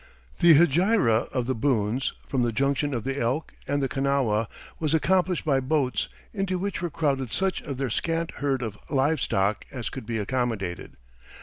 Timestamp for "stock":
9.21-9.63